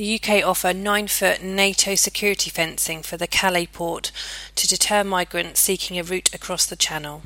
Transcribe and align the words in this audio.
The 0.00 0.18
UK 0.18 0.42
offer 0.42 0.72
nine 0.72 1.08
foot 1.08 1.42
NATO 1.42 1.94
security 1.94 2.48
fencing 2.48 3.02
for 3.02 3.18
the 3.18 3.26
Calais 3.26 3.66
port 3.66 4.10
to 4.54 4.66
deter 4.66 5.04
migrants 5.04 5.60
seeking 5.60 5.98
a 5.98 6.02
route 6.02 6.32
across 6.32 6.64
the 6.64 6.74
Channel. 6.74 7.24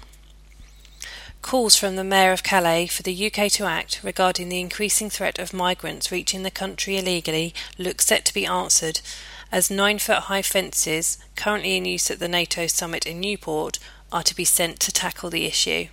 Calls 1.40 1.76
from 1.76 1.94
the 1.94 2.02
Mayor 2.02 2.32
of 2.32 2.42
Calais 2.42 2.88
for 2.88 3.04
the 3.04 3.26
UK 3.26 3.48
to 3.52 3.66
act 3.66 4.00
regarding 4.02 4.48
the 4.48 4.58
increasing 4.58 5.08
threat 5.08 5.38
of 5.38 5.54
migrants 5.54 6.10
reaching 6.10 6.42
the 6.42 6.50
country 6.50 6.98
illegally 6.98 7.54
look 7.78 8.02
set 8.02 8.24
to 8.24 8.34
be 8.34 8.44
answered 8.44 9.00
as 9.52 9.70
nine 9.70 10.00
foot 10.00 10.24
high 10.24 10.42
fences, 10.42 11.18
currently 11.36 11.76
in 11.76 11.84
use 11.84 12.10
at 12.10 12.18
the 12.18 12.26
NATO 12.26 12.66
summit 12.66 13.06
in 13.06 13.20
Newport, 13.20 13.78
are 14.10 14.24
to 14.24 14.34
be 14.34 14.44
sent 14.44 14.80
to 14.80 14.90
tackle 14.90 15.30
the 15.30 15.44
issue. 15.44 15.86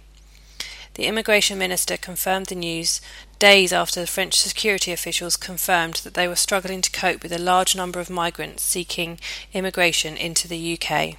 The 1.02 1.08
immigration 1.08 1.58
minister 1.58 1.98
confirmed 1.98 2.46
the 2.46 2.54
news 2.54 3.02
days 3.40 3.74
after 3.74 4.00
the 4.00 4.06
French 4.06 4.40
security 4.40 4.92
officials 4.92 5.36
confirmed 5.36 5.96
that 6.04 6.14
they 6.14 6.28
were 6.28 6.36
struggling 6.36 6.84
to 6.84 6.92
cope 6.92 7.24
with 7.24 7.32
a 7.32 7.40
large 7.40 7.76
number 7.76 8.00
of 8.00 8.12
migrants 8.12 8.62
seeking 8.62 9.20
immigration 9.52 10.16
into 10.16 10.48
the 10.48 10.78
UK. 10.80 11.16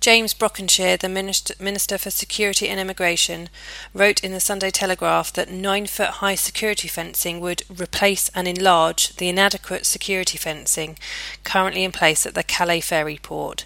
James 0.00 0.32
Brokenshire, 0.32 0.96
the 0.96 1.08
Minister 1.08 1.98
for 1.98 2.10
Security 2.10 2.68
and 2.68 2.78
Immigration, 2.78 3.48
wrote 3.92 4.22
in 4.22 4.30
the 4.30 4.38
Sunday 4.38 4.70
Telegraph 4.70 5.32
that 5.32 5.50
nine 5.50 5.86
foot 5.86 6.22
high 6.22 6.36
security 6.36 6.86
fencing 6.86 7.40
would 7.40 7.64
replace 7.80 8.28
and 8.32 8.46
enlarge 8.46 9.16
the 9.16 9.28
inadequate 9.28 9.84
security 9.84 10.38
fencing 10.38 10.96
currently 11.42 11.82
in 11.82 11.90
place 11.90 12.24
at 12.26 12.36
the 12.36 12.44
Calais 12.44 12.80
ferry 12.80 13.18
port, 13.20 13.64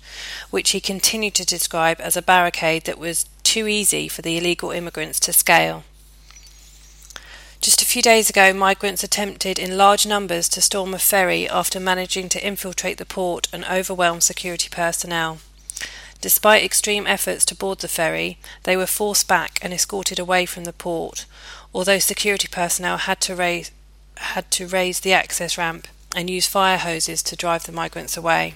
which 0.49 0.71
he 0.71 0.81
continued 0.81 1.35
to 1.35 1.45
describe 1.45 2.01
as 2.01 2.17
a 2.17 2.23
barricade 2.23 2.85
that 2.85 2.99
was 2.99 3.27
too 3.43 3.67
easy 3.67 4.09
for 4.09 4.23
the 4.23 4.39
illegal 4.39 4.71
immigrants 4.71 5.21
to 5.21 5.33
scale. 5.33 5.85
Just 7.61 7.81
a 7.81 7.87
few 7.87 8.03
days 8.03 8.29
ago, 8.29 8.53
migrants 8.53 9.05
attempted 9.05 9.57
in 9.57 9.77
large 9.77 10.05
numbers 10.05 10.49
to 10.49 10.61
storm 10.61 10.95
a 10.95 10.99
ferry 10.99 11.49
after 11.49 11.79
managing 11.79 12.29
to 12.31 12.45
infiltrate 12.45 12.99
the 12.99 13.07
port 13.07 13.47
and 13.53 13.65
overwhelm 13.67 14.21
security 14.21 14.69
personnel. 14.69 15.39
Despite 16.21 16.65
extreme 16.65 17.07
efforts 17.07 17.45
to 17.45 17.55
board 17.55 17.79
the 17.79 17.87
ferry, 17.89 18.39
they 18.65 18.77
were 18.77 18.87
forced 18.87 19.29
back 19.29 19.61
and 19.63 19.73
escorted 19.73 20.19
away 20.19 20.45
from 20.45 20.65
the 20.65 20.73
port, 20.73 21.25
although 21.73 22.01
security 22.01 22.49
personnel 22.49 22.97
had 22.97 23.21
to 23.23 23.37
raise, 23.37 23.71
had 24.17 24.51
to 24.53 24.67
raise 24.67 25.01
the 25.01 25.13
access 25.13 25.57
ramp 25.57 25.87
and 26.17 26.29
use 26.29 26.47
fire 26.47 26.79
hoses 26.79 27.23
to 27.23 27.37
drive 27.37 27.65
the 27.65 27.73
migrants 27.73 28.17
away. 28.17 28.55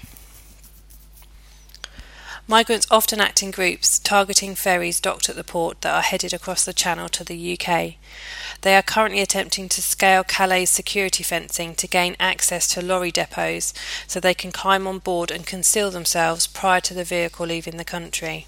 Migrants 2.48 2.86
often 2.92 3.20
act 3.20 3.42
in 3.42 3.50
groups, 3.50 3.98
targeting 3.98 4.54
ferries 4.54 5.00
docked 5.00 5.28
at 5.28 5.34
the 5.34 5.42
port 5.42 5.80
that 5.80 5.92
are 5.92 6.02
headed 6.02 6.32
across 6.32 6.64
the 6.64 6.72
Channel 6.72 7.08
to 7.08 7.24
the 7.24 7.58
UK. 7.58 7.94
They 8.60 8.76
are 8.76 8.82
currently 8.82 9.20
attempting 9.20 9.68
to 9.70 9.82
scale 9.82 10.22
Calais 10.22 10.66
security 10.66 11.24
fencing 11.24 11.74
to 11.74 11.88
gain 11.88 12.14
access 12.20 12.68
to 12.68 12.82
lorry 12.82 13.10
depots 13.10 13.74
so 14.06 14.20
they 14.20 14.32
can 14.32 14.52
climb 14.52 14.86
on 14.86 15.00
board 15.00 15.32
and 15.32 15.44
conceal 15.44 15.90
themselves 15.90 16.46
prior 16.46 16.80
to 16.82 16.94
the 16.94 17.02
vehicle 17.02 17.46
leaving 17.46 17.78
the 17.78 17.84
country. 17.84 18.46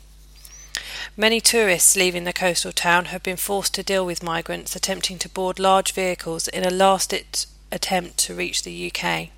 Many 1.17 1.41
tourists 1.41 1.97
leaving 1.97 2.23
the 2.23 2.33
coastal 2.33 2.71
town 2.71 3.07
have 3.07 3.25
been 3.25 3.37
forced 3.37 3.75
to 3.75 3.83
deal 3.83 4.07
with 4.07 4.23
migrants 4.23 4.77
attempting 4.77 5.19
to 5.19 5.29
board 5.29 5.59
large 5.59 5.93
vehicles 5.93 6.47
in 6.47 6.65
a 6.65 6.71
last 6.71 7.11
ditch 7.11 7.47
attempt 7.73 8.17
to 8.19 8.35
reach 8.35 8.63
the 8.63 8.93
UK. 8.93 9.31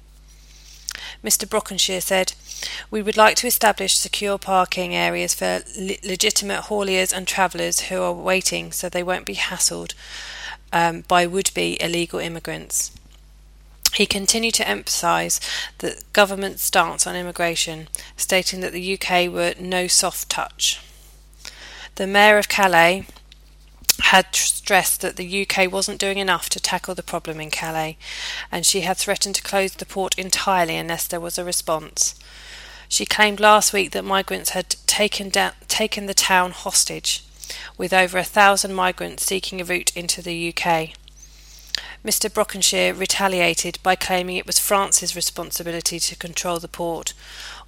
Mr. 1.25 1.49
Brokenshire 1.49 2.03
said, 2.03 2.35
We 2.91 3.03
would 3.03 3.17
like 3.17 3.37
to 3.37 3.47
establish 3.47 3.97
secure 3.97 4.39
parking 4.39 4.95
areas 4.95 5.35
for 5.35 5.63
le- 5.79 5.97
legitimate 6.05 6.65
hauliers 6.65 7.13
and 7.13 7.27
travellers 7.27 7.81
who 7.83 8.03
are 8.03 8.13
waiting 8.13 8.73
so 8.73 8.89
they 8.89 9.03
won't 9.03 9.27
be 9.27 9.35
hassled 9.35 9.95
um, 10.73 11.03
by 11.09 11.27
would 11.27 11.51
be 11.55 11.81
illegal 11.83 12.19
immigrants. 12.19 12.93
He 13.95 14.07
continued 14.07 14.55
to 14.55 14.69
emphasise 14.69 15.41
the 15.79 16.01
government's 16.13 16.63
stance 16.63 17.07
on 17.07 17.17
immigration, 17.17 17.89
stating 18.17 18.61
that 18.61 18.73
the 18.73 18.95
UK 18.95 19.33
were 19.33 19.55
no 19.59 19.89
soft 19.89 20.29
touch. 20.29 20.81
The 21.97 22.07
Mayor 22.07 22.39
of 22.39 22.49
Calais, 22.49 23.07
had 24.03 24.35
stressed 24.35 25.01
that 25.01 25.17
the 25.17 25.47
UK 25.47 25.71
wasn't 25.71 26.01
doing 26.01 26.19
enough 26.19 26.49
to 26.51 26.61
tackle 26.61 26.95
the 26.95 27.03
problem 27.03 27.41
in 27.41 27.51
Calais, 27.51 27.97
and 28.51 28.67
she 28.67 28.83
had 28.83 28.97
threatened 28.97 29.35
to 29.37 29.43
close 29.43 29.73
the 29.73 29.87
port 29.87 30.19
entirely 30.19 30.77
unless 30.77 31.07
there 31.07 31.21
was 31.21 31.39
a 31.39 31.45
response. 31.45 32.15
She 32.89 33.07
claimed 33.07 33.41
last 33.41 33.73
week 33.73 33.93
that 33.93 34.05
migrants 34.05 34.51
had 34.51 34.77
taken, 34.87 35.29
da- 35.29 35.53
taken 35.69 36.07
the 36.07 36.15
town 36.15 36.51
hostage, 36.51 37.25
with 37.79 37.93
over 37.93 38.19
a 38.19 38.25
thousand 38.25 38.75
migrants 38.75 39.25
seeking 39.25 39.61
a 39.61 39.65
route 39.65 39.97
into 39.97 40.23
the 40.23 40.49
UK. 40.49 40.91
Mr. 42.05 42.33
Brokenshire 42.33 42.95
retaliated 42.95 43.79
by 43.83 43.95
claiming 43.95 44.37
it 44.37 44.47
was 44.47 44.59
France's 44.59 45.15
responsibility 45.15 46.01
to 46.01 46.17
control 46.17 46.59
the 46.59 46.69
port, 46.69 47.13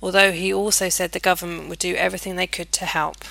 although 0.03 0.32
he 0.32 0.53
also 0.53 0.88
said 0.88 1.12
the 1.12 1.21
government 1.21 1.69
would 1.69 1.78
do 1.78 1.94
everything 1.94 2.37
they 2.37 2.47
could 2.47 2.72
to 2.72 2.87
help. 2.87 3.25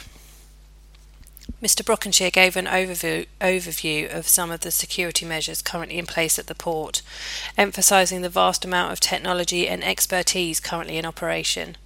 Mr. 1.61 1.85
Brokenshire 1.85 2.31
gave 2.31 2.55
an 2.55 2.65
overview, 2.65 3.27
overview 3.39 4.11
of 4.11 4.27
some 4.27 4.49
of 4.49 4.61
the 4.61 4.71
security 4.71 5.25
measures 5.25 5.61
currently 5.61 5.97
in 5.97 6.07
place 6.07 6.39
at 6.39 6.47
the 6.47 6.55
port, 6.55 7.01
emphasising 7.57 8.21
the 8.21 8.29
vast 8.29 8.65
amount 8.65 8.91
of 8.91 8.99
technology 8.99 9.67
and 9.67 9.83
expertise 9.83 10.59
currently 10.59 10.97
in 10.97 11.05
operation. 11.05 11.77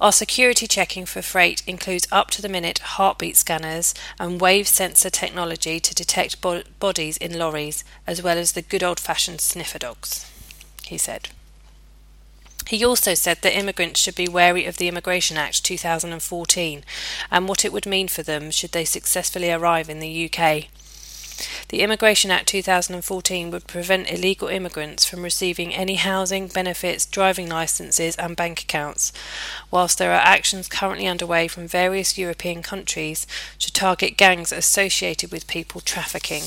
Our 0.00 0.12
security 0.12 0.68
checking 0.68 1.06
for 1.06 1.22
freight 1.22 1.62
includes 1.66 2.06
up 2.12 2.30
to 2.30 2.42
the 2.42 2.48
minute 2.48 2.78
heartbeat 2.78 3.36
scanners 3.36 3.94
and 4.20 4.40
wave 4.40 4.68
sensor 4.68 5.10
technology 5.10 5.80
to 5.80 5.94
detect 5.94 6.40
bo- 6.40 6.62
bodies 6.78 7.16
in 7.16 7.36
lorries, 7.36 7.82
as 8.06 8.22
well 8.22 8.38
as 8.38 8.52
the 8.52 8.62
good 8.62 8.84
old 8.84 9.00
fashioned 9.00 9.40
sniffer 9.40 9.78
dogs, 9.78 10.30
he 10.84 10.98
said. 10.98 11.30
He 12.68 12.84
also 12.84 13.14
said 13.14 13.38
that 13.40 13.56
immigrants 13.56 13.98
should 13.98 14.14
be 14.14 14.28
wary 14.28 14.66
of 14.66 14.76
the 14.76 14.88
Immigration 14.88 15.38
Act 15.38 15.64
2014 15.64 16.84
and 17.30 17.48
what 17.48 17.64
it 17.64 17.72
would 17.72 17.86
mean 17.86 18.08
for 18.08 18.22
them 18.22 18.50
should 18.50 18.72
they 18.72 18.84
successfully 18.84 19.50
arrive 19.50 19.88
in 19.88 20.00
the 20.00 20.30
UK. 20.30 20.66
The 21.70 21.80
Immigration 21.80 22.30
Act 22.30 22.46
2014 22.48 23.50
would 23.50 23.66
prevent 23.66 24.10
illegal 24.10 24.48
immigrants 24.48 25.06
from 25.06 25.22
receiving 25.22 25.74
any 25.74 25.94
housing, 25.94 26.48
benefits, 26.48 27.06
driving 27.06 27.48
licenses, 27.48 28.16
and 28.16 28.36
bank 28.36 28.60
accounts, 28.60 29.14
whilst 29.70 29.96
there 29.96 30.12
are 30.12 30.20
actions 30.20 30.68
currently 30.68 31.06
underway 31.06 31.48
from 31.48 31.68
various 31.68 32.18
European 32.18 32.62
countries 32.62 33.26
to 33.60 33.72
target 33.72 34.18
gangs 34.18 34.52
associated 34.52 35.32
with 35.32 35.46
people 35.46 35.80
trafficking. 35.80 36.42